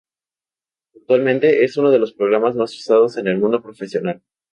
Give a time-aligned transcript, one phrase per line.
[0.95, 4.23] Actualmente es uno de los programas más usados en el mundo profesional.